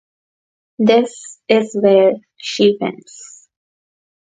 [0.79, 3.47] This is where she wins.